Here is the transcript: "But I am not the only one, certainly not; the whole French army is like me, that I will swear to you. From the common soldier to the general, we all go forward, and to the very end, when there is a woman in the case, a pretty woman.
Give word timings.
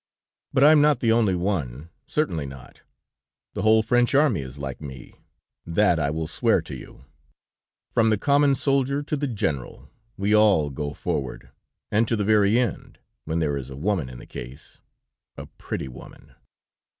"But 0.51 0.63
I 0.63 0.71
am 0.71 0.81
not 0.81 0.99
the 0.99 1.11
only 1.11 1.35
one, 1.35 1.91
certainly 2.07 2.47
not; 2.47 2.81
the 3.53 3.61
whole 3.61 3.83
French 3.83 4.15
army 4.15 4.41
is 4.41 4.57
like 4.57 4.81
me, 4.81 5.13
that 5.63 5.99
I 5.99 6.09
will 6.09 6.25
swear 6.25 6.59
to 6.59 6.73
you. 6.75 7.05
From 7.91 8.09
the 8.09 8.17
common 8.17 8.55
soldier 8.55 9.03
to 9.03 9.15
the 9.15 9.27
general, 9.27 9.91
we 10.17 10.33
all 10.35 10.71
go 10.71 10.93
forward, 10.95 11.51
and 11.91 12.07
to 12.07 12.15
the 12.15 12.25
very 12.25 12.57
end, 12.59 12.97
when 13.25 13.37
there 13.37 13.55
is 13.55 13.69
a 13.69 13.77
woman 13.77 14.09
in 14.09 14.17
the 14.17 14.25
case, 14.25 14.79
a 15.37 15.45
pretty 15.45 15.87
woman. 15.87 16.33